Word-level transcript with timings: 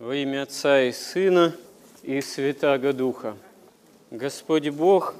Во 0.00 0.14
имя 0.14 0.44
Отца 0.44 0.80
и 0.80 0.92
Сына 0.92 1.54
и 2.02 2.22
Святаго 2.22 2.94
Духа. 2.94 3.36
Господь 4.10 4.70
Бог 4.70 5.14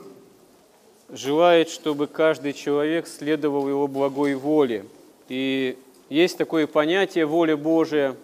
желает, 1.10 1.68
чтобы 1.68 2.06
каждый 2.06 2.54
человек 2.54 3.06
следовал 3.06 3.68
Его 3.68 3.86
благой 3.88 4.34
воле. 4.36 4.86
И 5.28 5.76
есть 6.08 6.38
такое 6.38 6.66
понятие 6.66 7.26
воля 7.26 7.58
Божия, 7.58 8.16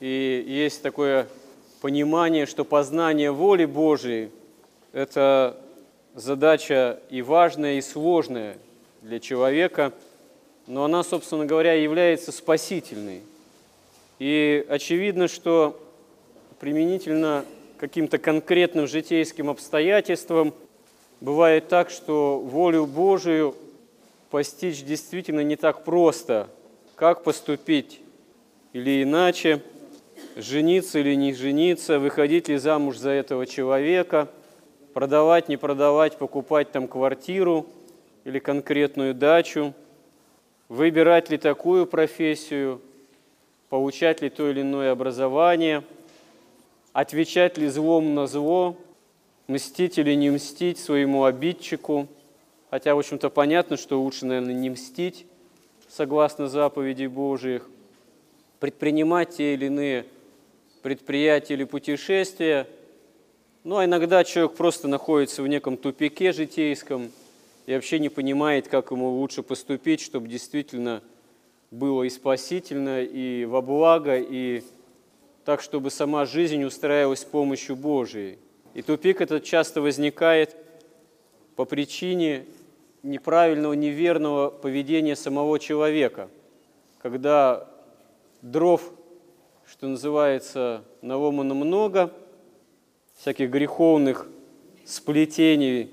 и 0.00 0.42
есть 0.48 0.80
такое 0.80 1.28
понимание, 1.82 2.46
что 2.46 2.64
познание 2.64 3.30
воли 3.30 3.66
Божией– 3.66 4.30
это 4.94 5.54
задача 6.14 6.98
и 7.10 7.20
важная, 7.20 7.74
и 7.74 7.82
сложная 7.82 8.56
для 9.02 9.20
человека, 9.20 9.92
но 10.66 10.84
она, 10.84 11.04
собственно 11.04 11.44
говоря, 11.44 11.74
является 11.74 12.32
спасительной– 12.32 13.20
и 14.18 14.64
очевидно, 14.68 15.28
что 15.28 15.80
применительно 16.60 17.44
каким-то 17.78 18.18
конкретным 18.18 18.86
житейским 18.86 19.50
обстоятельствам 19.50 20.54
бывает 21.20 21.68
так, 21.68 21.90
что 21.90 22.38
волю 22.38 22.86
Божию 22.86 23.54
постичь 24.30 24.82
действительно 24.82 25.40
не 25.40 25.56
так 25.56 25.84
просто. 25.84 26.48
Как 26.94 27.24
поступить 27.24 28.00
или 28.72 29.02
иначе, 29.02 29.60
жениться 30.36 31.00
или 31.00 31.14
не 31.14 31.34
жениться, 31.34 31.98
выходить 31.98 32.48
ли 32.48 32.56
замуж 32.56 32.98
за 32.98 33.10
этого 33.10 33.46
человека, 33.46 34.28
продавать, 34.92 35.48
не 35.48 35.56
продавать, 35.56 36.18
покупать 36.18 36.70
там 36.70 36.86
квартиру 36.86 37.66
или 38.22 38.38
конкретную 38.38 39.12
дачу, 39.12 39.74
выбирать 40.68 41.30
ли 41.30 41.36
такую 41.36 41.86
профессию– 41.86 42.80
получать 43.68 44.22
ли 44.22 44.30
то 44.30 44.50
или 44.50 44.60
иное 44.60 44.92
образование, 44.92 45.84
отвечать 46.92 47.58
ли 47.58 47.68
злом 47.68 48.14
на 48.14 48.26
зло, 48.26 48.76
мстить 49.48 49.98
или 49.98 50.14
не 50.14 50.30
мстить 50.30 50.78
своему 50.78 51.24
обидчику. 51.24 52.08
Хотя, 52.70 52.94
в 52.94 52.98
общем-то, 52.98 53.30
понятно, 53.30 53.76
что 53.76 54.00
лучше, 54.00 54.26
наверное, 54.26 54.54
не 54.54 54.70
мстить, 54.70 55.26
согласно 55.88 56.48
заповедей 56.48 57.06
Божиих, 57.06 57.68
предпринимать 58.60 59.36
те 59.36 59.54
или 59.54 59.66
иные 59.66 60.06
предприятия 60.82 61.54
или 61.54 61.64
путешествия. 61.64 62.66
Ну, 63.62 63.78
а 63.78 63.84
иногда 63.84 64.24
человек 64.24 64.56
просто 64.56 64.88
находится 64.88 65.42
в 65.42 65.48
неком 65.48 65.76
тупике 65.76 66.32
житейском 66.32 67.10
и 67.66 67.74
вообще 67.74 67.98
не 67.98 68.08
понимает, 68.08 68.68
как 68.68 68.90
ему 68.90 69.08
лучше 69.08 69.42
поступить, 69.42 70.00
чтобы 70.00 70.28
действительно– 70.28 71.02
было 71.70 72.04
и 72.04 72.10
спасительно, 72.10 73.02
и 73.02 73.44
во 73.44 73.62
благо, 73.62 74.18
и 74.18 74.62
так, 75.44 75.60
чтобы 75.60 75.90
сама 75.90 76.24
жизнь 76.24 76.62
устраивалась 76.64 77.20
с 77.20 77.24
помощью 77.24 77.76
Божией. 77.76 78.38
И 78.74 78.82
тупик 78.82 79.20
этот 79.20 79.44
часто 79.44 79.80
возникает 79.80 80.56
по 81.56 81.64
причине 81.64 82.46
неправильного, 83.02 83.74
неверного 83.74 84.50
поведения 84.50 85.14
самого 85.14 85.58
человека, 85.58 86.28
когда 86.98 87.68
дров, 88.40 88.92
что 89.66 89.86
называется, 89.86 90.82
наломано 91.02 91.54
много, 91.54 92.12
всяких 93.16 93.50
греховных 93.50 94.26
сплетений, 94.84 95.90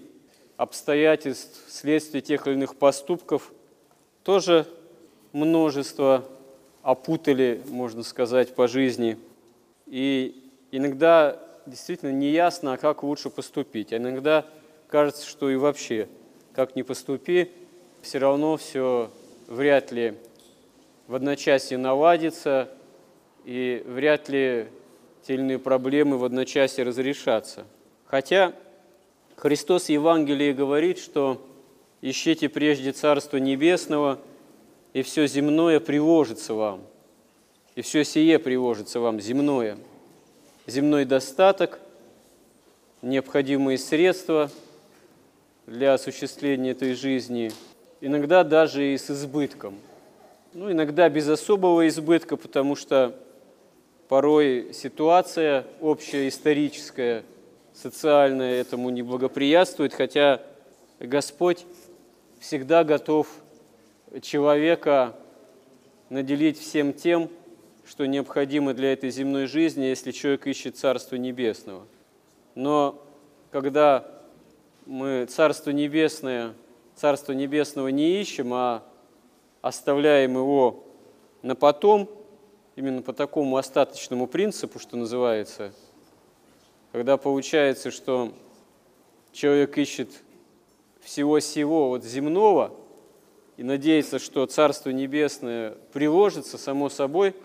обстоятельств, 0.58 1.64
следствия 1.68 2.22
тех 2.22 2.48
или 2.48 2.54
иных 2.54 2.76
поступков, 2.76 3.52
тоже 4.24 4.68
множество 5.34 6.26
опутали, 6.84 7.62
можно 7.68 8.04
сказать, 8.04 8.56
по 8.56 8.68
жизни. 8.68 9.18
И 9.86 10.50
иногда 10.72 11.40
действительно 11.66 12.12
не 12.12 12.32
ясно, 12.32 12.74
а 12.74 12.78
как 12.78 13.04
лучше 13.04 13.30
поступить. 13.30 13.94
А 13.94 13.98
иногда 13.98 14.46
кажется, 14.88 15.28
что 15.28 15.50
и 15.50 15.56
вообще, 15.56 16.08
как 16.54 16.76
ни 16.76 16.82
поступи, 16.82 17.52
все 18.02 18.18
равно 18.18 18.58
все 18.58 19.12
вряд 19.48 19.92
ли 19.92 20.16
в 21.08 21.16
одночасье 21.16 21.78
наладится, 21.78 22.70
и 23.46 23.84
вряд 23.86 24.30
ли 24.30 24.68
те 25.24 25.34
или 25.34 25.42
иные 25.42 25.60
проблемы 25.60 26.18
в 26.18 26.24
одночасье 26.24 26.84
разрешатся. 26.84 27.66
Хотя 28.06 28.54
Христос 29.36 29.86
в 29.86 29.90
Евангелии 29.90 30.52
говорит, 30.52 31.00
что 31.00 31.42
«Ищите 32.02 32.50
прежде 32.50 32.92
Царство 32.92 33.38
Небесного– 33.38 34.20
и 34.94 35.02
все 35.04 35.28
земное 35.28 35.80
приложится 35.80 36.54
вам, 36.54 36.82
и 37.76 37.82
все 37.82 38.04
сие 38.04 38.40
приложится 38.40 39.00
вам, 39.00 39.20
земное. 39.20 39.78
Земной 40.68 41.06
достаток, 41.06 41.80
необходимые 43.02 43.78
средства 43.78 44.52
для 45.66 45.94
осуществления 45.94 46.72
этой 46.72 46.94
жизни, 46.94 47.52
иногда 48.00 48.44
даже 48.44 48.94
и 48.94 48.98
с 48.98 49.10
избытком. 49.10 49.80
Ну, 50.54 50.72
иногда 50.72 51.10
без 51.10 51.28
особого 51.30 51.88
избытка, 51.88 52.36
потому 52.36 52.76
что 52.76 53.18
порой 54.10 54.72
ситуация 54.74 55.66
общая, 55.80 56.28
историческая, 56.28 57.24
социальная 57.74 58.60
этому 58.60 58.90
не 58.90 59.02
благоприятствует, 59.02 59.94
хотя 59.94 60.42
Господь 61.00 61.66
всегда 62.40 62.84
готов 62.84 63.28
человека 64.20 65.16
наделить 66.10 66.60
всем 66.60 66.92
тем, 66.92 67.30
что 67.86 68.06
необходимо 68.06 68.74
для 68.74 68.92
этой 68.92 69.10
земной 69.10 69.48
жизни, 69.48 69.84
если 69.86 70.12
человек 70.12 70.46
ищет 70.48 70.78
Царство 70.78 71.16
Небесного. 71.16 71.86
Но 72.56 73.02
когда 73.52 74.06
мы 74.86 75.26
Царство 75.30 75.72
Небесное, 75.72 76.54
Царство 76.96 77.32
Небесного 77.32 77.88
не 77.88 78.20
ищем, 78.22 78.54
а 78.54 78.84
оставляем 79.62 80.34
его 80.34 80.84
на 81.42 81.56
потом, 81.56 82.10
именно 82.76 83.02
по 83.02 83.14
такому 83.14 83.58
остаточному 83.58 84.28
принципу, 84.28 84.80
что 84.80 84.98
называется, 84.98 85.74
когда 86.92 87.16
получается, 87.16 87.92
что 87.92 88.34
человек 89.32 89.78
ищет 89.78 90.10
всего 91.02 91.40
сего 91.40 91.90
вот 91.90 92.04
земного– 92.04 92.74
и 93.58 93.64
надеяться, 93.64 94.20
что 94.20 94.46
Царство 94.46 94.90
Небесное 94.90 95.76
приложится 95.94 96.58
само 96.58 96.90
собой, 96.90 97.36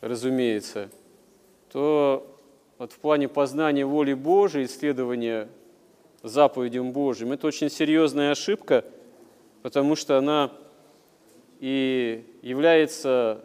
разумеется, 0.00 0.90
то 1.72 2.26
вот 2.78 2.92
в 2.92 2.98
плане 2.98 3.28
познания 3.28 3.84
воли 3.84 4.14
Божией, 4.14 4.66
исследования 4.66 5.48
заповедям 6.22 6.92
Божьим, 6.92 7.32
это 7.32 7.46
очень 7.46 7.70
серьезная 7.70 8.32
ошибка, 8.32 8.84
потому 9.62 9.96
что 9.96 10.18
она 10.18 10.50
и 11.60 12.24
является 12.42 13.44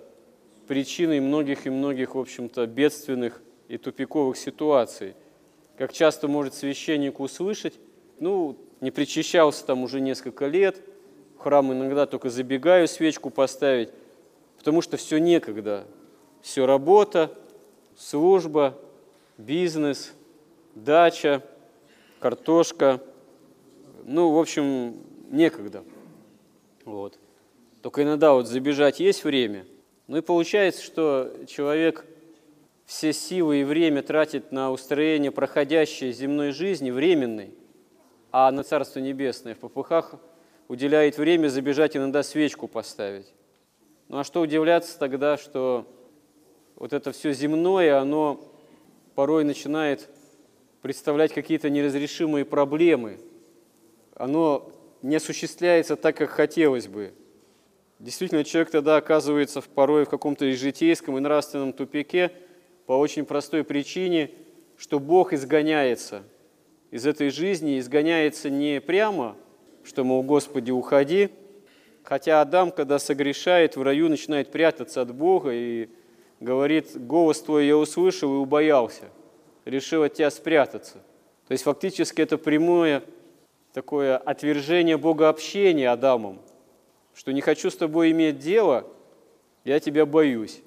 причиной 0.68 1.20
многих 1.20 1.68
и 1.68 1.70
многих, 1.70 2.16
в 2.16 2.20
общем-то, 2.20 2.66
бедственных 2.66 3.42
и 3.68 3.78
тупиковых 3.78 4.38
ситуаций. 4.38 5.14
Как 5.78 5.94
часто 5.94 6.28
может 6.28 6.54
священник 6.54 7.20
услышать, 7.20 7.74
ну, 8.20 8.58
не 8.80 8.92
причащался 8.92 9.66
там 9.66 9.84
уже 9.84 10.02
несколько 10.02 10.48
лет– 10.48 10.82
храм 11.46 11.72
иногда 11.72 12.08
только 12.08 12.32
забегаю 12.32 12.88
свечку 12.88 13.30
поставить, 13.30 13.92
потому 14.58 14.82
что 14.82 14.98
все 14.98 15.20
некогда. 15.20 15.86
Все 16.42 16.66
работа, 16.66 17.32
служба, 17.96 18.76
бизнес, 19.38 20.14
дача, 20.74 21.44
картошка. 22.20 23.00
Ну, 24.06 24.32
в 24.32 24.40
общем, 24.40 24.96
некогда. 25.30 25.84
Вот. 26.84 27.20
Только 27.84 28.02
иногда 28.02 28.34
вот 28.34 28.48
забежать 28.48 29.00
есть 29.00 29.24
время. 29.24 29.68
Ну 30.08 30.18
и 30.18 30.22
получается, 30.22 30.82
что 30.82 31.32
человек 31.48 32.08
все 32.88 33.14
силы 33.14 33.62
и 33.62 33.64
время 33.64 34.02
тратит 34.02 34.52
на 34.52 34.72
устроение 34.72 35.30
проходящей 35.30 36.12
земной 36.12 36.54
жизни, 36.54 36.90
временной, 36.90 37.54
а 38.32 38.52
на 38.52 38.64
Царство 38.64 38.98
Небесное 38.98 39.54
в 39.54 39.60
попыхах 39.60 40.16
уделяет 40.68 41.18
время 41.18 41.48
забежать 41.48 41.96
иногда 41.96 42.24
свечку 42.24 42.68
поставить. 42.68 43.28
Ну 44.08 44.20
а 44.20 44.24
что 44.24 44.42
удивляться 44.42 44.98
тогда, 44.98 45.38
что 45.38 45.86
вот 46.76 46.94
это 46.94 47.12
все 47.12 47.34
земное, 47.34 48.00
оно 48.00 48.42
порой 49.16 49.44
начинает 49.44 50.10
представлять 50.82 51.34
какие-то 51.34 51.70
неразрешимые 51.70 52.46
проблемы. 52.46 53.20
Оно 54.16 54.72
не 55.02 55.16
осуществляется 55.16 55.96
так, 55.96 56.18
как 56.18 56.30
хотелось 56.30 56.88
бы. 56.88 57.14
Действительно, 58.00 58.44
человек 58.44 58.72
тогда 58.72 58.98
оказывается 58.98 59.62
порой 59.62 60.06
в 60.06 60.10
каком-то 60.10 60.52
житейском 60.52 61.18
и 61.18 61.22
нравственном 61.22 61.74
тупике 61.74 62.32
по 62.86 62.94
очень 62.94 63.26
простой 63.26 63.64
причине, 63.64 64.32
что 64.78 65.00
Бог 65.00 65.34
изгоняется 65.34 66.24
из 66.92 67.06
этой 67.06 67.30
жизни, 67.30 67.80
изгоняется 67.80 68.50
не 68.50 68.82
прямо, 68.82 69.38
что, 69.86 70.04
мол, 70.04 70.24
Господи, 70.24 70.72
уходи. 70.72 71.30
Хотя 72.04 72.42
Адам, 72.42 72.72
когда 72.72 73.00
согрешает, 73.00 73.76
в 73.76 73.82
раю 73.82 74.10
начинает 74.10 74.52
прятаться 74.52 75.02
от 75.02 75.14
Бога 75.14 75.52
и 75.54 75.90
говорит, 76.40 76.92
голос 76.96 77.42
твой 77.42 77.68
я 77.68 77.78
услышал 77.78 78.34
и 78.34 78.38
убоялся, 78.38 79.06
решил 79.64 80.04
от 80.04 80.14
тебя 80.14 80.30
спрятаться. 80.30 80.96
То 81.48 81.52
есть 81.52 81.64
фактически 81.64 82.22
это 82.22 82.38
прямое 82.38 83.04
такое 83.74 84.18
отвержение 84.18 84.98
Бога 84.98 85.30
общения 85.30 85.90
Адамом, 85.90 86.40
что 87.14 87.32
не 87.32 87.42
хочу 87.42 87.70
с 87.70 87.76
тобой 87.76 88.12
иметь 88.12 88.40
дело, 88.40 88.88
я 89.64 89.80
тебя 89.80 90.06
боюсь. 90.06 90.62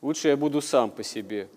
Лучше 0.00 0.28
я 0.28 0.36
буду 0.36 0.60
сам 0.60 0.90
по 0.90 1.02
себе, 1.02 1.48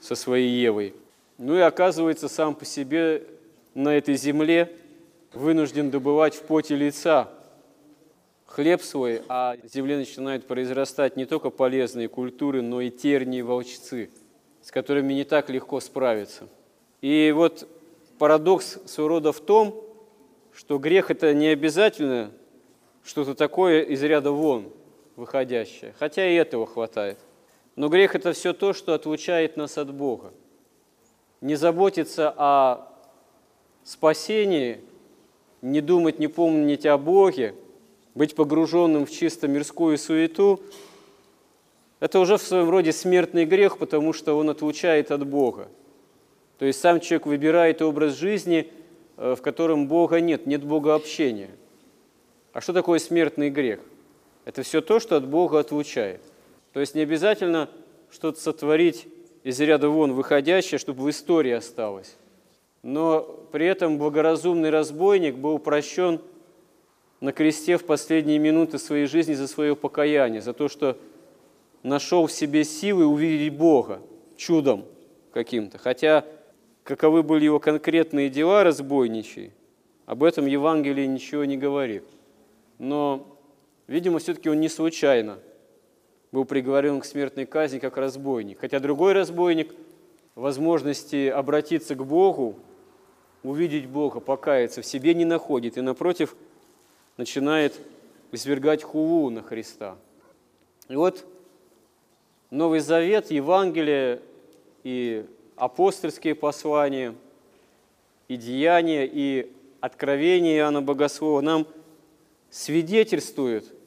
со 0.00 0.14
своей 0.14 0.48
Евой. 0.48 0.94
Ну 1.38 1.56
и 1.56 1.60
оказывается, 1.60 2.28
сам 2.28 2.54
по 2.54 2.64
себе 2.64 3.26
на 3.74 3.96
этой 3.96 4.14
земле 4.16 4.76
вынужден 5.32 5.90
добывать 5.90 6.34
в 6.34 6.42
поте 6.42 6.76
лица 6.76 7.28
хлеб 8.46 8.82
свой, 8.82 9.22
а 9.28 9.56
в 9.62 9.68
земле 9.68 9.96
начинают 9.96 10.46
произрастать 10.46 11.16
не 11.16 11.24
только 11.24 11.50
полезные 11.50 12.08
культуры, 12.08 12.62
но 12.62 12.80
и 12.80 12.90
тернии 12.90 13.42
волчцы, 13.42 14.10
с 14.62 14.70
которыми 14.72 15.12
не 15.12 15.24
так 15.24 15.50
легко 15.50 15.80
справиться. 15.80 16.48
И 17.00 17.32
вот 17.34 17.68
парадокс 18.18 18.80
своего 18.86 19.08
рода 19.08 19.32
в 19.32 19.40
том, 19.40 19.84
что 20.52 20.78
грех– 20.78 21.10
это 21.12 21.32
не 21.32 21.46
обязательно 21.46 22.32
что-то 23.04 23.34
такое 23.34 23.82
из 23.82 24.02
ряда 24.02 24.32
вон 24.32 24.70
выходящее, 25.16 25.94
хотя 25.98 26.28
и 26.28 26.34
этого 26.34 26.66
хватает. 26.66 27.18
Но 27.76 27.88
грех– 27.88 28.14
это 28.16 28.32
все 28.32 28.52
то, 28.52 28.72
что 28.72 28.94
отлучает 28.94 29.56
нас 29.56 29.78
от 29.78 29.94
Бога. 29.94 30.32
Не 31.40 31.54
заботиться 31.54 32.34
о 32.36 32.88
спасении, 33.84 34.80
не 35.62 35.80
думать, 35.80 36.18
не 36.18 36.28
помнить 36.28 36.86
о 36.86 36.98
Боге, 36.98 37.54
быть 38.14 38.34
погруженным 38.34 39.06
в 39.06 39.10
чисто 39.10 39.48
мирскую 39.48 39.98
суету– 39.98 40.60
это 42.00 42.18
уже 42.18 42.38
в 42.38 42.42
своем 42.42 42.70
роде 42.70 42.92
смертный 42.92 43.44
грех, 43.44 43.76
потому 43.76 44.14
что 44.14 44.34
он 44.34 44.48
отлучает 44.48 45.10
от 45.10 45.26
Бога. 45.26 45.68
То 46.58 46.64
есть 46.64 46.80
сам 46.80 46.98
человек 46.98 47.26
выбирает 47.26 47.82
образ 47.82 48.14
жизни, 48.14 48.72
э, 49.18 49.34
в 49.36 49.42
котором 49.42 49.86
Бога 49.86 50.20
нет, 50.20 50.46
нет 50.46 50.64
Бога 50.64 50.94
общения. 50.94 51.50
А 52.54 52.62
что 52.62 52.72
такое 52.72 52.98
смертный 52.98 53.50
грех? 53.50 53.80
Это 54.46 54.62
все 54.62 54.80
то, 54.80 54.98
что 54.98 55.16
от 55.16 55.28
Бога 55.28 55.58
отлучает. 55.58 56.22
То 56.72 56.80
есть 56.80 56.94
не 56.94 57.02
обязательно 57.02 57.68
что-то 58.10 58.40
сотворить 58.40 59.06
из 59.44 59.60
ряда 59.60 59.90
вон 59.90 60.12
выходящее, 60.12 60.78
чтобы 60.78 61.02
в 61.02 61.10
истории 61.10 61.52
осталось. 61.52 62.16
Но 62.82 63.20
при 63.52 63.66
этом 63.66 63.98
благоразумный 63.98 64.70
разбойник 64.70 65.36
был 65.36 65.58
прощен 65.58 66.20
на 67.20 67.32
кресте 67.32 67.76
в 67.76 67.84
последние 67.84 68.38
минуты 68.38 68.78
своей 68.78 69.06
жизни 69.06 69.34
за 69.34 69.46
свое 69.46 69.76
покаяние, 69.76 70.40
за 70.40 70.52
то, 70.52 70.68
что 70.68 70.96
нашел 71.82 72.26
в 72.26 72.32
себе 72.32 72.64
силы 72.64 73.06
увидеть 73.06 73.56
Бога 73.56 74.00
чудом 74.36 74.84
каким-то. 75.32 75.78
Хотя 75.78 76.24
каковы 76.82 77.22
были 77.22 77.44
его 77.44 77.60
конкретные 77.60 78.30
дела 78.30 78.64
разбойничьи, 78.64 79.52
об 80.06 80.24
этом 80.24 80.46
Евангелие 80.46 81.06
ничего 81.06 81.44
не 81.44 81.56
говорит. 81.56 82.04
Но, 82.78 83.26
видимо, 83.86 84.18
все-таки 84.18 84.48
он 84.48 84.60
не 84.60 84.68
случайно– 84.68 85.38
был 86.32 86.44
приговорен 86.44 87.00
к 87.00 87.04
смертной 87.04 87.46
казни 87.46 87.78
как 87.78 87.96
разбойник. 87.96 88.60
Хотя 88.60 88.78
другой 88.78 89.12
разбойник 89.12 89.74
возможности 90.34 91.28
обратиться 91.28 91.94
к 91.94 92.04
Богу, 92.04 92.56
увидеть 93.42 93.86
Бога, 93.86 94.20
покаяться 94.20 94.82
в 94.82 94.86
себе 94.86 95.14
не 95.14 95.24
находит 95.24 95.78
и, 95.78 95.80
напротив, 95.80 96.36
начинает 97.16 97.78
извергать 98.32 98.82
хулу 98.82 99.30
на 99.30 99.42
Христа. 99.42 99.96
И 100.88 100.96
вот 100.96 101.24
Новый 102.50 102.80
Завет, 102.80 103.30
Евангелие 103.30 104.20
и 104.84 105.24
апостольские 105.56 106.34
послания, 106.34 107.14
и 108.28 108.36
деяния, 108.36 109.06
и 109.06 109.50
откровения 109.80 110.58
Иоанна 110.58 110.82
Богослова 110.82 111.40
нам 111.40 111.66
свидетельствуют– 112.50 113.64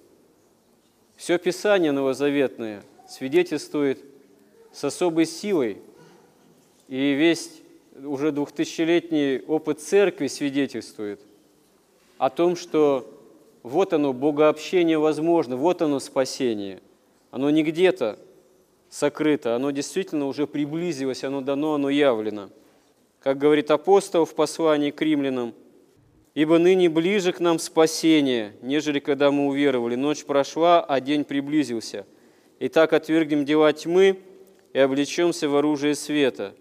все 1.23 1.37
Писание 1.37 1.93
новозаветное 1.93 2.83
свидетельствует 3.07 4.03
с 4.73 4.83
особой 4.83 5.25
силой, 5.25 5.77
и 6.89 7.13
весь 7.13 7.61
уже 7.95 8.31
двухтысячелетний 8.31 9.41
опыт 9.41 9.79
церкви 9.79 10.27
свидетельствует 10.27 11.21
о 12.17 12.29
том, 12.29 12.55
что 12.55 13.09
вот 13.63 13.93
оно, 13.93 14.13
богообщение 14.13 14.97
возможно, 14.97 15.57
вот 15.57 15.81
оно 15.81 15.99
спасение. 15.99 16.81
Оно 17.31 17.49
не 17.49 17.63
где-то 17.63 18.19
сокрыто, 18.89 19.55
оно 19.55 19.71
действительно 19.71 20.27
уже 20.27 20.47
приблизилось, 20.47 21.23
оно 21.23 21.41
дано, 21.41 21.75
оно 21.75 21.89
явлено. 21.89 22.49
Как 23.19 23.37
говорит 23.37 23.71
апостол 23.71 24.25
в 24.25 24.35
послании 24.35 24.91
к 24.91 25.01
римлянам– 25.01 25.53
Ибо 26.33 26.57
ныне 26.57 26.89
ближе 26.89 27.31
к 27.31 27.39
нам 27.39 27.59
спасение, 27.59 28.53
нежели 28.61 28.99
когда 28.99 29.29
мы 29.29 29.47
уверовали. 29.47 29.95
Ночь 29.95 30.25
прошла, 30.25 30.83
а 30.83 30.99
день 30.99 31.25
приблизился. 31.25 32.07
Итак, 32.59 32.93
отвергнем 32.93 33.45
дела 33.45 33.71
тьмы 33.71 34.19
и 34.73 34.79
облечемся 34.79 35.47
в 35.47 35.55
оружие 35.55 35.93
света. 35.93 36.55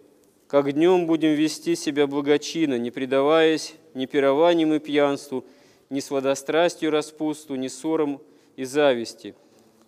Как 0.52 0.70
днем 0.70 1.06
будем 1.06 1.30
вести 1.30 1.74
себя 1.74 2.06
благочинно, 2.06 2.78
не 2.78 2.90
предаваясь 2.90 3.72
ни 3.94 4.04
пированием 4.04 4.74
и 4.74 4.80
пьянству, 4.80 5.46
ни 5.88 5.98
сладострастию 5.98 6.90
и 6.90 6.92
распусту, 6.92 7.54
ни 7.54 7.68
ссорам 7.68 8.20
и 8.56 8.64
зависти. 8.64 9.34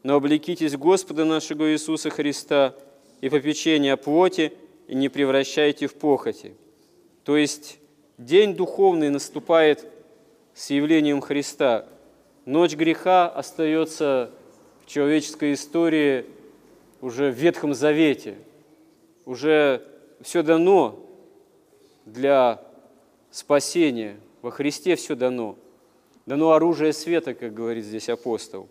Но 0.02 0.14
облекитесь 0.14 0.74
Господа 0.74 1.26
нашего 1.26 1.70
Иисуса 1.70 2.08
Христа 2.08 2.74
и 3.20 3.28
попечение 3.28 3.92
о 3.92 3.98
плоти, 3.98 4.54
и 4.88 4.94
не 4.94 5.10
превращайте 5.10 5.86
в 5.86 5.96
похоти. 5.96 6.54
То 7.24 7.36
есть 7.36 7.78
День 8.16 8.54
духовный 8.54 9.10
наступает 9.10 9.86
с 10.54 10.70
явлением 10.70 11.20
Христа. 11.20 11.86
Ночь 12.46 12.74
греха 12.74 13.28
остается 13.28 14.30
в 14.82 14.86
человеческой 14.90 15.52
истории 15.52 16.24
уже 17.02 17.30
в 17.30 17.34
Ветхом 17.34 17.74
Завете. 17.74 18.36
Уже 19.26 19.82
все 20.24 20.42
дано 20.42 20.98
для 22.06 22.60
спасения. 23.30 24.16
Во 24.40 24.50
Христе 24.50 24.96
все 24.96 25.14
дано. 25.14 25.56
Дано 26.26 26.52
оружие 26.52 26.94
света, 26.94 27.34
как 27.34 27.52
говорит 27.52 27.84
здесь 27.84 28.08
апостол. 28.08 28.68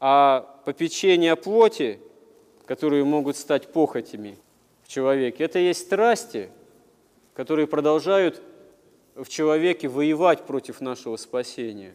А 0.00 0.60
попечение 0.64 1.36
плоти, 1.36 2.00
которые 2.64 3.04
могут 3.04 3.36
стать 3.36 3.70
похотями 3.70 4.38
в 4.82 4.88
человеке, 4.88 5.44
это 5.44 5.58
есть 5.58 5.80
страсти, 5.80 6.48
которые 7.34 7.66
продолжают 7.66 8.40
в 9.14 9.28
человеке 9.28 9.88
воевать 9.88 10.44
против 10.44 10.80
нашего 10.80 11.16
спасения. 11.16 11.94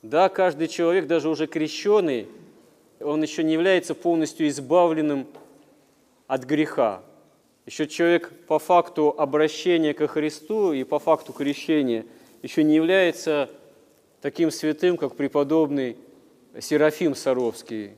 Да, 0.00 0.30
каждый 0.30 0.68
человек, 0.68 1.06
даже 1.06 1.28
уже 1.28 1.46
крещенный, 1.46 2.28
он 2.98 3.22
еще 3.22 3.44
не 3.44 3.52
является 3.52 3.94
полностью 3.94 4.48
избавленным 4.48 5.26
от 6.26 6.44
греха. 6.44 7.02
Еще 7.66 7.88
человек 7.88 8.32
по 8.46 8.60
факту 8.60 9.12
обращения 9.18 9.92
ко 9.92 10.06
Христу 10.06 10.72
и 10.72 10.84
по 10.84 11.00
факту 11.00 11.32
крещения 11.32 12.06
еще 12.42 12.62
не 12.62 12.76
является 12.76 13.50
таким 14.20 14.52
святым, 14.52 14.96
как 14.96 15.16
преподобный 15.16 15.96
Серафим 16.60 17.16
Саровский 17.16 17.96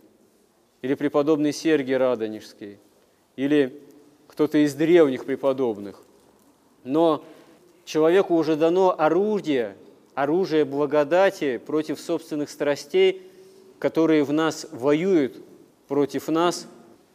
или 0.80 0.94
преподобный 0.94 1.52
Сергий 1.52 1.98
Радонежский 1.98 2.78
или 3.36 3.82
кто-то 4.26 4.56
из 4.56 4.74
древних 4.74 5.26
преподобных. 5.26 6.02
Но 6.82 7.22
человеку 7.84 8.36
уже 8.36 8.56
дано 8.56 8.98
орудие, 8.98 9.76
оружие 10.14 10.64
благодати 10.64 11.58
против 11.58 12.00
собственных 12.00 12.48
страстей, 12.48 13.20
которые 13.78 14.24
в 14.24 14.32
нас 14.32 14.66
воюют 14.72 15.36
против 15.88 16.28
нас, 16.28 16.66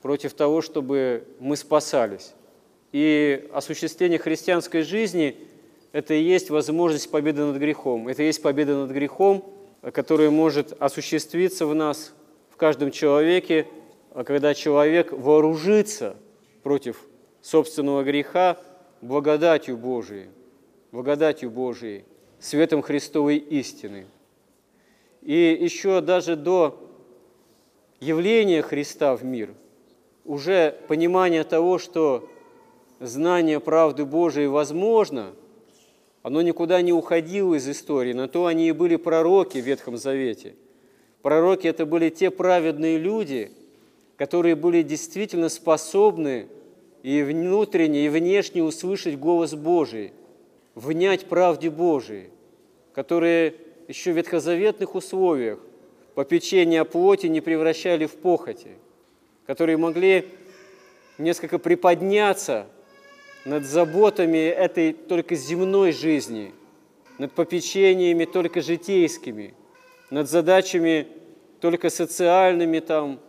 против 0.03 0.35
того, 0.35 0.61
чтобы 0.61 1.23
мы 1.39 1.57
спасались. 1.57 2.33
И 2.93 3.49
осуществление 3.51 4.17
христианской 4.17 4.83
жизни– 4.83 5.35
это 5.91 6.13
и 6.13 6.23
есть 6.23 6.49
возможность 6.49 7.11
победы 7.11 7.43
над 7.43 7.57
грехом. 7.57 8.07
Это 8.07 8.23
и 8.23 8.27
есть 8.27 8.41
победа 8.41 8.77
над 8.77 8.91
грехом, 8.91 9.43
которая 9.81 10.29
может 10.29 10.73
осуществиться 10.81 11.65
в 11.65 11.75
нас, 11.75 12.13
в 12.49 12.55
каждом 12.55 12.91
человеке, 12.91 13.67
когда 14.25 14.53
человек 14.53 15.11
вооружится 15.11 16.15
против 16.61 17.03
собственного 17.41 18.03
греха 18.03 18.57
благодатью 19.01 19.75
Божией 19.75 20.29
благодатью 20.93 21.49
Божией, 21.49 22.05
светом 22.39 22.83
Христовой 22.83 23.37
истины. 23.37 24.05
И 25.23 25.57
еще 25.59 26.01
даже 26.01 26.35
до 26.35 26.79
явления 27.99 28.61
Христа 28.61 29.15
в 29.15 29.25
мир, 29.25 29.55
уже 30.23 30.77
понимание 30.87 31.43
того, 31.43 31.79
что 31.79 32.29
знание 33.07 33.59
правды 33.59 34.05
Божией 34.05 34.47
возможно, 34.47 35.33
оно 36.21 36.41
никуда 36.41 36.81
не 36.81 36.93
уходило 36.93 37.55
из 37.55 37.67
истории, 37.67 38.13
на 38.13 38.27
то 38.27 38.45
они 38.45 38.69
и 38.69 38.71
были 38.71 38.95
пророки 38.95 39.59
в 39.59 39.65
Ветхом 39.65 39.97
Завете. 39.97 40.55
Пророки– 41.21 41.67
это 41.69 41.85
были 41.85 42.09
те 42.09 42.31
праведные 42.31 42.97
люди, 42.97 43.51
которые 44.17 44.55
были 44.55 44.81
действительно 44.81 45.49
способны 45.49 46.47
и 47.01 47.21
внутренне, 47.21 48.05
и 48.05 48.09
внешне 48.09 48.63
услышать 48.63 49.19
голос 49.19 49.53
Божий, 49.53 50.13
внять 50.75 51.25
правде 51.25 51.69
Божией, 51.69 52.29
которые 52.93 53.55
еще 53.87 54.13
в 54.13 54.17
ветхозаветных 54.17 54.95
условиях 54.95 55.59
попечение 56.15 56.81
о 56.81 56.85
плоти 56.85 57.27
не 57.27 57.41
превращали 57.41 58.05
в 58.05 58.13
похоти, 58.13 58.69
которые 59.45 59.77
могли 59.77 60.25
несколько 61.17 61.59
приподняться 61.59 62.67
над 63.45 63.65
заботами 63.65 64.37
этой 64.37 64.93
только 64.93 65.35
земной 65.35 65.91
жизни, 65.91 66.53
над 67.17 67.31
попечениями 67.33 68.25
только 68.25 68.61
житейскими, 68.61 69.53
над 70.09 70.29
задачами 70.29 71.07
только 71.59 71.89
социальными 71.89 72.79
там, 72.79 73.19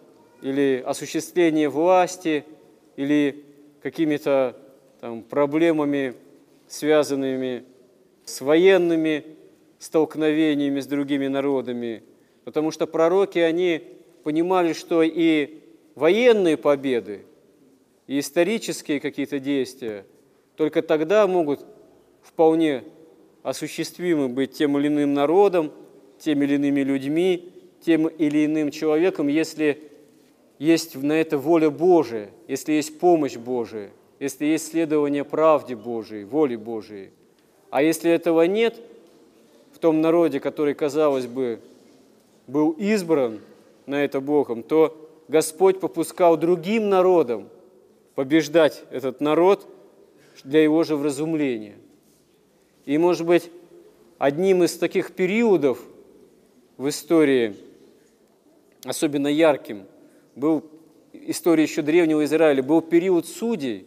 или 0.43 0.83
осуществление 0.85 1.69
власти, 1.69 2.45
или 2.97 3.45
какими-то 3.83 4.57
там 5.01 5.23
проблемами, 5.23 6.15
связанными 6.69 7.65
с 8.25 8.41
военными 8.41 9.25
столкновениями 9.79 10.81
с 10.81 10.87
другими 10.87 11.27
народами. 11.27 12.03
Потому 12.45 12.71
что 12.71 12.87
пророки, 12.87 13.39
они 13.39 13.83
понимали, 14.23 14.73
что 14.73 15.03
и 15.03 15.61
военные 15.95 16.57
победы, 16.57 17.25
и 18.07 18.19
исторические 18.19 19.01
какие-то 19.01 19.39
действия 19.39 20.05
только 20.57 20.83
тогда 20.83 21.27
могут 21.27 21.65
вполне 22.23 22.85
осуществимы 23.43 24.29
быть 24.29 24.53
тем 24.53 24.79
или 24.79 24.89
иным 24.89 25.15
народом, 25.15 25.73
теми 26.19 26.45
или 26.45 26.55
иными 26.55 26.81
людьми, 26.81 27.53
тем 27.85 28.07
или 28.07 28.47
иным 28.47 28.71
человеком, 28.71 29.29
если 29.29 29.91
есть 30.59 30.95
на 30.97 31.13
это 31.13 31.37
воля 31.37 31.71
Божия, 31.71 32.31
если 32.49 32.73
есть 32.73 32.99
помощь 32.99 33.37
Божия, 33.37 33.91
если 34.21 34.47
есть 34.47 34.71
следование 34.71 35.25
правде 35.25 35.75
Божией, 35.75 36.25
воле 36.25 36.57
Божией. 36.57 37.11
А 37.71 37.83
если 37.83 38.11
этого 38.11 38.43
нет 38.43 38.81
в 39.73 39.79
том 39.79 40.01
народе, 40.01 40.41
который, 40.41 40.75
казалось 40.75 41.27
бы, 41.27 41.61
был 42.47 42.71
избран 42.73 43.41
на 43.87 44.05
это 44.05 44.21
Богом, 44.21 44.63
то 44.63 44.97
Господь 45.29 45.81
попускал 45.81 46.37
другим 46.37 46.89
народам 46.89 47.49
побеждать 48.15 48.85
этот 48.91 49.21
народ 49.21 49.69
для 50.43 50.63
его 50.63 50.83
же 50.85 50.97
вразумления. 50.97 51.77
И, 52.85 52.99
может 52.99 53.27
быть, 53.27 53.51
одним 54.19 54.63
из 54.63 54.77
таких 54.77 55.13
периодов 55.13 55.81
в 56.77 56.89
истории, 56.89 57.57
особенно 58.85 59.29
ярким, 59.29 59.87
был 60.35 60.65
история 61.13 61.63
еще 61.63 61.83
древнего 61.83 62.25
Израиля, 62.25 62.63
был 62.63 62.83
период 62.83 63.27
судей, 63.27 63.87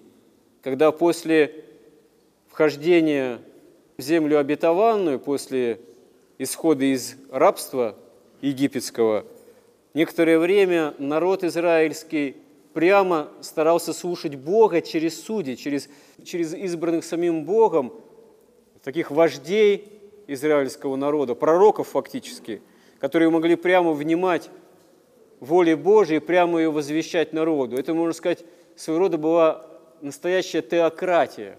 когда 0.64 0.92
после 0.92 1.66
вхождения 2.48 3.40
в 3.98 4.02
землю 4.02 4.40
обетованную, 4.40 5.20
после 5.20 5.80
исхода 6.38 6.86
из 6.86 7.16
рабства 7.32 7.96
египетского, 8.42 9.26
некоторое 9.94 10.40
время 10.40 10.94
народ 10.98 11.44
израильский 11.44 12.36
прямо 12.78 13.30
старался 13.42 13.92
слушать 13.92 14.36
Бога 14.36 14.82
через 14.82 15.20
судей, 15.20 15.56
через, 15.56 15.90
через 16.24 16.54
избранных 16.54 17.06
самим 17.06 17.44
Богом, 17.44 17.92
таких 18.84 19.10
вождей 19.10 20.00
израильского 20.28 20.96
народа, 20.96 21.34
пророков 21.34 21.88
фактически, 21.88 22.62
которые 23.00 23.32
могли 23.32 23.56
прямо 23.56 23.94
внимать 23.94 24.52
воле 25.40 25.76
Божией, 25.76 26.20
прямо 26.20 26.60
ее 26.60 26.70
возвещать 26.70 27.34
народу. 27.34 27.78
Это, 27.78 27.96
можно 27.96 28.14
сказать, 28.14 28.46
своего 28.76 29.00
рода 29.00 29.18
была 29.18 29.66
настоящая 30.02 30.62
теократия. 30.62 31.58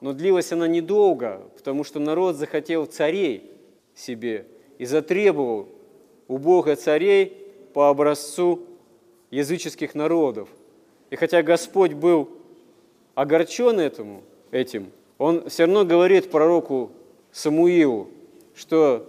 Но 0.00 0.14
длилась 0.14 0.50
она 0.50 0.66
недолго, 0.66 1.42
потому 1.58 1.84
что 1.84 2.00
народ 2.00 2.36
захотел 2.36 2.86
царей 2.86 3.52
себе 3.94 4.46
и 4.78 4.86
затребовал 4.86 5.68
у 6.26 6.38
Бога 6.38 6.74
царей 6.74 7.52
по 7.74 7.90
образцу 7.90 8.66
языческих 9.34 9.94
народов. 9.94 10.48
И 11.10 11.16
хотя 11.16 11.42
Господь 11.42 11.92
был 11.92 12.30
огорчен 13.14 13.80
этому, 13.80 14.22
этим, 14.50 14.90
он 15.18 15.48
все 15.48 15.64
равно 15.64 15.84
говорит 15.84 16.30
пророку 16.30 16.92
Самуилу, 17.32 18.08
что 18.54 19.08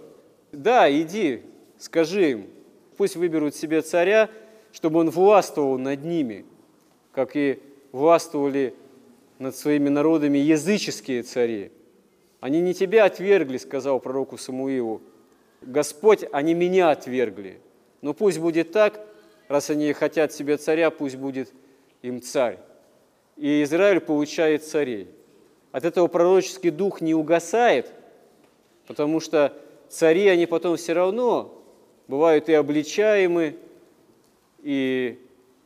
да, 0.52 0.90
иди, 0.90 1.42
скажи 1.78 2.30
им, 2.32 2.46
пусть 2.96 3.16
выберут 3.16 3.54
себе 3.54 3.82
царя, 3.82 4.28
чтобы 4.72 5.00
он 5.00 5.10
властвовал 5.10 5.78
над 5.78 6.04
ними, 6.04 6.44
как 7.12 7.36
и 7.36 7.60
властвовали 7.92 8.74
над 9.38 9.54
своими 9.54 9.88
народами 9.88 10.38
языческие 10.38 11.22
цари. 11.22 11.70
Они 12.40 12.60
не 12.60 12.74
тебя 12.74 13.04
отвергли, 13.04 13.58
сказал 13.58 14.00
пророку 14.00 14.38
Самуилу. 14.38 15.02
Господь, 15.62 16.24
они 16.32 16.54
меня 16.54 16.90
отвергли. 16.90 17.60
Но 18.02 18.12
пусть 18.12 18.38
будет 18.38 18.72
так, 18.72 19.00
Раз 19.48 19.70
они 19.70 19.92
хотят 19.92 20.32
себе 20.32 20.56
царя, 20.56 20.90
пусть 20.90 21.16
будет 21.16 21.52
им 22.02 22.20
царь. 22.20 22.58
И 23.36 23.62
Израиль 23.62 24.00
получает 24.00 24.64
царей. 24.64 25.08
От 25.72 25.84
этого 25.84 26.06
пророческий 26.06 26.70
дух 26.70 27.00
не 27.00 27.14
угасает, 27.14 27.92
потому 28.86 29.20
что 29.20 29.52
цари, 29.88 30.26
они 30.28 30.46
потом 30.46 30.76
все 30.76 30.94
равно 30.94 31.52
бывают 32.08 32.48
и 32.48 32.54
обличаемы, 32.54 33.56
и 34.62 35.18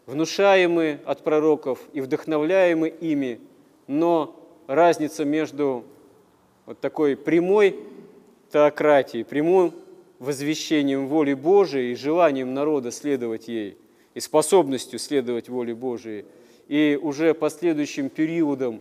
внушаемы 0.07 1.01
от 1.05 1.23
пророков, 1.23 1.79
и 1.93 2.01
вдохновляемы 2.01 2.89
ими, 2.89 3.41
но 3.87 4.37
разница 4.67 5.25
между 5.25 5.85
вот 6.67 6.81
такой 6.81 7.17
прямой 7.17 7.77
теократией, 8.53 9.25
прямым 9.25 9.73
возвещением 10.21 11.09
воли 11.09 11.33
Божией 11.33 11.93
и 11.93 11.97
желанием 11.97 12.55
народа 12.55 12.93
следовать 12.93 13.49
ей, 13.49 13.77
и 14.15 14.21
способностью 14.21 14.99
следовать 14.99 15.49
воле 15.49 15.75
Божией, 15.75 16.27
и 16.69 16.97
уже 17.01 17.35
последующим 17.35 18.11
периодом 18.11 18.81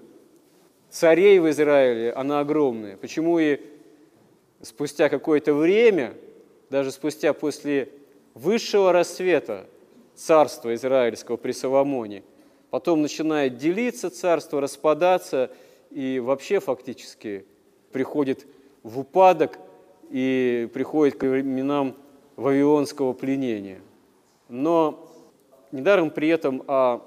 царей 0.89 1.39
в 1.39 1.49
Израиле, 1.49 2.11
она 2.11 2.41
огромная. 2.41 2.97
Почему 2.97 3.39
и 3.39 3.59
спустя 4.61 5.07
какое-то 5.07 5.53
время, 5.53 6.13
даже 6.69 6.91
спустя 6.91 7.33
после 7.33 7.89
высшего 8.33 8.91
рассвета 8.91 9.65
царства 10.15 10.75
израильского 10.75 11.37
при 11.37 11.53
Соломоне, 11.53 12.21
потом 12.69 13.01
начинает 13.01 13.55
делиться 13.55 14.09
царство, 14.09 14.59
распадаться, 14.59 15.49
и 15.89 16.19
вообще 16.19 16.59
фактически 16.59 17.45
приходит 17.93 18.45
в 18.83 18.99
упадок– 18.99 19.57
и 20.09 20.67
приходит 20.73 21.17
к 21.17 21.23
временам 21.23 21.95
вавилонского 22.35 23.13
пленения. 23.13 23.79
Но 24.47 25.07
недаром 25.71 26.09
при 26.09 26.29
этом 26.29 26.63
о 26.67 27.01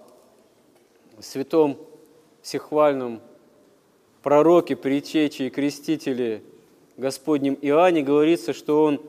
святом 1.19 1.79
всехвальном 2.43 3.21
пророке, 4.23 4.77
притече 4.77 5.49
и 5.49 5.51
крестителе 5.51 6.43
Господнем 6.97 7.59
Иоанне 7.61 8.03
говорится, 8.03 8.53
что 8.53 8.85
он 8.85 9.01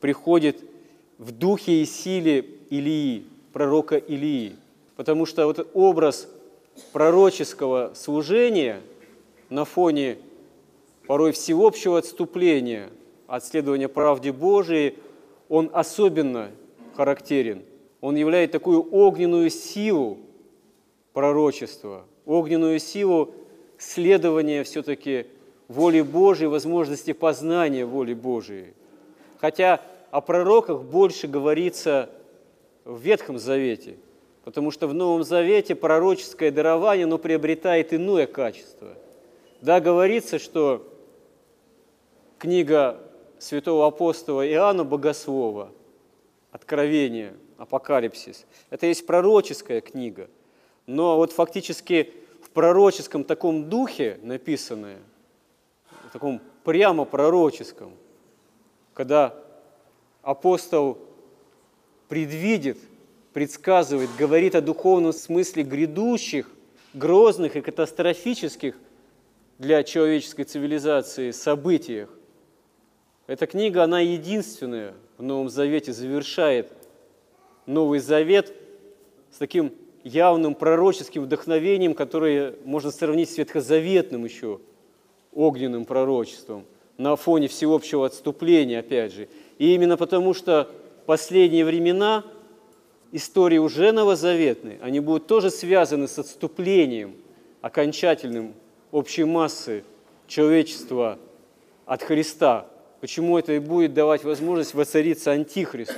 приходит 0.00 0.62
в 1.18 1.32
духе 1.32 1.82
и 1.82 1.84
силе 1.84 2.40
Илии, 2.70 3.24
пророка 3.52 3.96
Илии. 3.96 4.56
Потому 4.96 5.26
что 5.26 5.46
вот 5.46 5.68
образ 5.74 6.28
пророческого 6.92 7.92
служения 7.94 8.80
на 9.50 9.64
фоне 9.64 10.18
порой 11.06 11.32
всеобщего 11.32 11.98
отступления– 11.98 12.88
от 13.26 13.44
следования 13.44 13.88
правде 13.88 14.32
Божией, 14.32 14.98
он 15.48 15.70
особенно 15.72 16.50
характерен. 16.94 17.62
Он 18.00 18.16
являет 18.16 18.52
такую 18.52 18.86
огненную 18.92 19.50
силу 19.50 20.18
пророчества, 21.12 22.04
огненную 22.24 22.78
силу 22.78 23.34
следования 23.78 24.64
все-таки 24.64 25.26
воли 25.68 26.00
Божией, 26.00 26.48
возможности 26.48 27.12
познания 27.12 27.84
воли 27.84 28.14
Божией. 28.14 28.74
Хотя 29.38 29.80
о 30.10 30.20
пророках 30.20 30.82
больше 30.82 31.26
говорится 31.26 32.10
в 32.84 33.00
Ветхом 33.00 33.38
Завете, 33.38 33.96
потому 34.44 34.70
что 34.70 34.86
в 34.86 34.94
Новом 34.94 35.24
Завете 35.24 35.74
пророческое 35.74 36.50
дарование, 36.50 37.04
оно 37.04 37.18
приобретает 37.18 37.92
иное 37.92 38.26
качество. 38.26 38.94
Да, 39.60 39.80
говорится, 39.80 40.38
что 40.38 40.86
книга 42.38 43.00
святого 43.38 43.86
апостола 43.86 44.46
Иоанна 44.48 44.84
Богослова, 44.84 45.70
Откровение, 46.50 47.34
Апокалипсис. 47.58 48.46
Это 48.70 48.86
есть 48.86 49.06
пророческая 49.06 49.80
книга. 49.80 50.28
Но 50.86 51.16
вот 51.16 51.32
фактически 51.32 52.12
в 52.42 52.50
пророческом 52.50 53.24
таком 53.24 53.68
духе 53.68 54.18
написанное, 54.22 54.98
в 56.08 56.12
таком 56.12 56.40
прямо 56.64 57.04
пророческом, 57.04 57.92
когда 58.94 59.34
апостол 60.22 60.98
предвидит 62.08 62.78
предсказывает, 63.36 64.08
говорит 64.18 64.54
о 64.54 64.62
духовном 64.62 65.12
смысле 65.12 65.62
грядущих, 65.62 66.50
грозных 66.94 67.54
и 67.56 67.60
катастрофических 67.60 68.74
для 69.58 69.82
человеческой 69.82 70.44
цивилизации 70.44 71.32
событиях. 71.32 72.08
Эта 73.26 73.46
книга, 73.46 73.82
она 73.82 74.00
единственная 74.00 74.94
в 75.18 75.22
Новом 75.22 75.48
Завете, 75.48 75.92
завершает 75.92 76.72
Новый 77.66 77.98
Завет 77.98 78.54
с 79.32 79.38
таким 79.38 79.72
явным 80.04 80.54
пророческим 80.54 81.22
вдохновением, 81.22 81.94
которое 81.94 82.54
можно 82.64 82.92
сравнить 82.92 83.28
с 83.28 83.38
ветхозаветным 83.38 84.24
еще 84.24 84.60
огненным 85.32 85.84
пророчеством 85.84 86.64
на 86.98 87.16
фоне 87.16 87.48
всеобщего 87.48 88.06
отступления, 88.06 88.78
опять 88.78 89.12
же. 89.12 89.28
И 89.58 89.74
именно 89.74 89.96
потому, 89.96 90.32
что 90.32 90.70
последние 91.06 91.64
времена 91.64 92.24
истории 93.10 93.58
уже 93.58 93.90
новозаветные, 93.90 94.78
они 94.80 95.00
будут 95.00 95.26
тоже 95.26 95.50
связаны 95.50 96.06
с 96.06 96.18
отступлением 96.18 97.16
окончательным 97.60 98.54
общей 98.92 99.24
массы 99.24 99.82
человечества 100.28 101.18
от 101.84 102.02
Христа. 102.04 102.68
Почему 103.00 103.38
это 103.38 103.52
и 103.52 103.58
будет 103.58 103.94
давать 103.94 104.24
возможность 104.24 104.74
воцариться 104.74 105.32
Антихристу. 105.32 105.94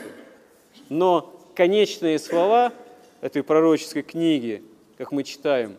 Но 0.89 1.35
конечные 1.55 2.19
слова 2.19 2.73
этой 3.21 3.43
пророческой 3.43 4.03
книги, 4.03 4.63
как 4.97 5.13
мы 5.13 5.23
читаем, 5.25 5.77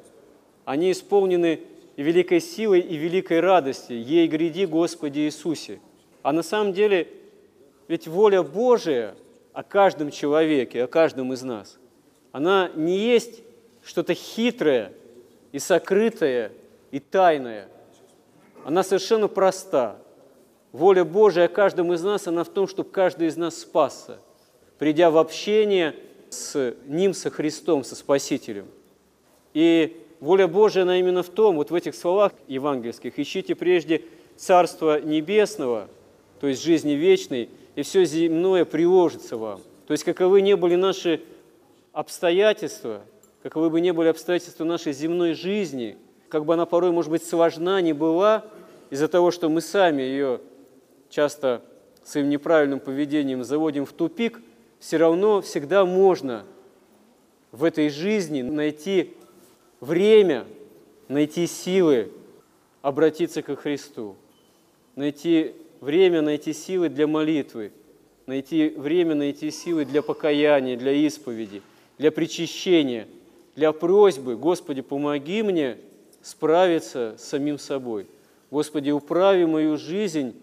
они 0.65 0.91
исполнены 0.91 1.61
великой 1.97 2.39
силой, 2.39 2.79
и 2.79 2.95
великой 2.95 3.41
радости. 3.41 3.93
Ей 3.93 4.27
гряди, 4.27 4.65
Господи 4.65 5.19
Иисусе. 5.19 5.79
А 6.21 6.31
на 6.31 6.43
самом 6.43 6.73
деле, 6.73 7.07
ведь 7.87 8.07
воля 8.07 8.43
Божия 8.43 9.15
о 9.53 9.63
каждом 9.63 10.11
человеке, 10.11 10.83
о 10.83 10.87
каждом 10.87 11.33
из 11.33 11.41
нас, 11.41 11.77
она 12.31 12.71
не 12.75 12.97
есть 12.97 13.41
что-то 13.83 14.13
хитрое 14.13 14.93
и 15.51 15.59
сокрытое, 15.59 16.51
и 16.91 16.99
тайное. 16.99 17.67
Она 18.63 18.83
совершенно 18.83 19.27
проста. 19.27 19.97
Воля 20.71 21.03
Божия 21.03 21.45
о 21.45 21.47
каждом 21.47 21.93
из 21.93 22.03
нас, 22.03 22.27
она 22.27 22.43
в 22.43 22.49
том, 22.49 22.67
чтобы 22.67 22.89
каждый 22.89 23.27
из 23.27 23.37
нас 23.37 23.57
спасся, 23.57 24.19
придя 24.77 25.09
в 25.09 25.17
общение 25.17 25.95
с 26.29 26.75
Ним, 26.85 27.13
со 27.13 27.31
Христом, 27.31 27.83
со 27.83 27.95
Спасителем. 27.95 28.67
И 29.53 30.05
воля 30.19 30.47
Божия, 30.47 30.83
она 30.83 30.99
именно 30.99 31.23
в 31.23 31.29
том, 31.29 31.55
вот 31.55 31.71
в 31.71 31.75
этих 31.75 31.95
словах 31.95 32.33
евангельских, 32.47 33.17
ищите 33.17 33.55
прежде 33.55 34.03
Царство 34.37 35.01
Небесного, 35.01 35.87
то 36.39 36.47
есть 36.47 36.63
жизни 36.63 36.91
вечной, 36.91 37.49
и 37.75 37.81
все 37.81 38.05
земное 38.05 38.63
приложится 38.63 39.37
вам. 39.37 39.61
То 39.87 39.93
есть 39.93 40.03
каковы 40.03 40.41
не 40.41 40.55
были 40.55 40.75
наши 40.75 41.21
обстоятельства, 41.93 43.01
каковы 43.41 43.71
бы 43.71 43.81
ни 43.81 43.89
были 43.89 44.09
обстоятельства 44.09 44.65
нашей 44.65 44.93
земной 44.93 45.33
жизни, 45.33 45.97
как 46.29 46.45
бы 46.45 46.53
она 46.53 46.67
порой, 46.67 46.91
может 46.91 47.09
быть, 47.09 47.25
сложна 47.25 47.81
не 47.81 47.93
была, 47.93 48.45
из-за 48.91 49.07
того, 49.07 49.31
что 49.31 49.49
мы 49.49 49.61
сами 49.61 50.01
ее 50.01 50.41
часто 51.09 51.61
своим 52.03 52.29
неправильным 52.29 52.79
поведением 52.79 53.43
заводим 53.43 53.85
в 53.85 53.93
тупик, 53.93 54.41
все 54.79 54.97
равно 54.97 55.41
всегда 55.41 55.85
можно 55.85 56.45
в 57.51 57.63
этой 57.63 57.89
жизни 57.89 58.41
найти 58.41 59.13
время, 59.81 60.45
найти 61.07 61.47
силы 61.47 62.11
обратиться 62.81 63.41
ко 63.41 63.55
Христу, 63.55 64.15
найти 64.95 65.53
время, 65.81 66.21
найти 66.21 66.53
силы 66.53 66.89
для 66.89 67.07
молитвы, 67.07 67.71
найти 68.25 68.69
время, 68.69 69.15
найти 69.15 69.51
силы 69.51 69.85
для 69.85 70.01
покаяния, 70.01 70.77
для 70.77 70.93
исповеди, 70.93 71.61
для 71.97 72.11
причащения, 72.11 73.07
для 73.55 73.71
просьбы, 73.71 74.37
Господи, 74.37 74.81
помоги 74.81 75.43
мне 75.43 75.77
справиться 76.21 77.15
с 77.17 77.23
самим 77.23 77.57
собой. 77.57 78.07
Господи, 78.51 78.91
управи 78.91 79.45
мою 79.45 79.77
жизнь 79.77 80.33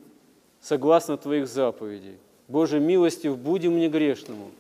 согласно 0.67 1.17
Твоих 1.17 1.47
заповедей. 1.47 2.17
Боже, 2.49 2.81
милостив, 2.81 3.39
буди 3.39 3.69
мне 3.69 3.89
грешному, 3.89 4.51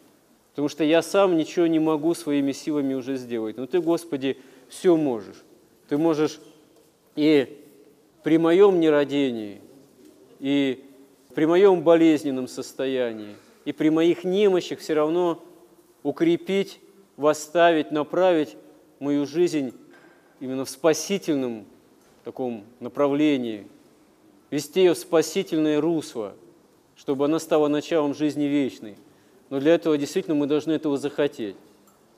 потому 0.51 0.69
что 0.69 0.85
я 0.85 1.03
сам 1.03 1.37
ничего 1.37 1.66
не 1.66 1.81
могу 1.81 2.14
своими 2.14 2.53
силами 2.53 2.95
уже 2.95 3.16
сделать. 3.16 3.57
Но 3.57 3.66
Ты, 3.66 3.81
Господи, 3.81 4.37
все 4.69 4.97
можешь. 4.97 5.42
Ты 5.88 5.99
можешь 5.99 6.40
и 7.16 7.61
при 8.23 8.38
моем 8.38 8.79
нерадении, 8.79 9.61
и 10.38 10.85
при 11.35 11.45
моем 11.45 11.83
болезненном 11.83 12.47
состоянии, 12.47 13.35
и 13.64 13.73
при 13.73 13.88
моих 13.88 14.23
немощах 14.23 14.79
все 14.79 14.95
равно 14.95 15.42
укрепить, 16.05 16.79
восставить, 17.16 17.90
направить 17.90 18.57
мою 19.01 19.27
жизнь 19.27 19.73
именно 20.38 20.64
в 20.64 20.71
спасительном 20.71 21.64
таком 22.23 22.64
направлении, 22.79 23.66
вести 24.50 24.80
ее 24.80 24.94
в 24.94 24.98
спасительное 24.98 25.80
русло, 25.80 26.35
чтобы 26.96 27.24
она 27.26 27.38
стала 27.38 27.68
началом 27.68 28.14
жизни 28.14 28.44
вечной. 28.44 28.96
Но 29.50 29.61
для 29.61 29.74
этого 29.74 29.96
действительно 29.96 30.35
мы 30.35 30.46
должны 30.46 30.72
этого 30.72 30.96
захотеть. 30.96 31.56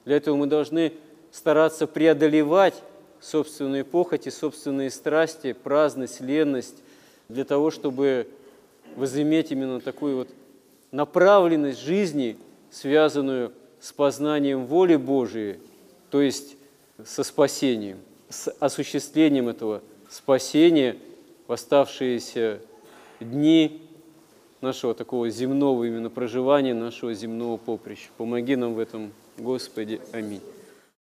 Для 0.04 0.16
этого 0.16 0.36
мы 0.36 0.46
должны 0.46 0.92
стараться 1.30 1.86
преодолевать 1.86 2.74
собственные 3.20 3.84
похоти, 3.84 4.28
собственные 4.28 4.90
страсти, 4.90 5.52
праздность, 5.52 6.20
ленность, 6.20 6.76
для 7.28 7.44
того, 7.44 7.70
чтобы 7.70 8.26
возыметь 8.96 9.50
именно 9.50 9.80
такую 9.80 10.16
вот 10.16 10.28
направленность 10.90 11.80
жизни, 11.80 12.36
связанную 12.70 13.52
с 13.80 13.92
познанием 13.92 14.64
воли 14.64 14.96
Божией, 14.96 15.58
то 16.10 16.22
есть 16.22 16.56
со 17.04 17.22
спасением, 17.22 17.98
с 18.28 18.50
осуществлением 18.58 19.48
этого 19.48 19.82
спасения 20.08 20.96
в 21.48 21.52
оставшиеся 21.52 22.60
дни 23.18 23.82
нашего 24.60 24.94
такого 24.94 25.30
земного 25.30 25.84
именно 25.84 26.10
проживания, 26.10 26.74
нашего 26.74 27.14
земного 27.14 27.56
поприща. 27.56 28.10
Помоги 28.18 28.54
нам 28.54 28.74
в 28.74 28.78
этом, 28.78 29.12
Господи. 29.38 30.00
Аминь. 30.12 30.42